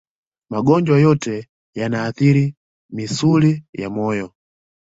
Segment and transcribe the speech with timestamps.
[0.49, 1.49] Magonjwa yote
[1.79, 2.55] yanayoathiri
[2.91, 4.33] misuli ya moyo